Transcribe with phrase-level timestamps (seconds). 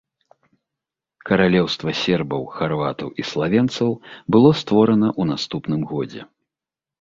[1.29, 3.89] Каралеўства сербаў, харватаў і славенцаў
[4.37, 6.21] было створана ў наступным годзе.